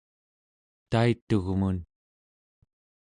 [0.91, 1.77] taitugmun